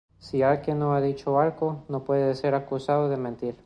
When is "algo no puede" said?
1.39-2.33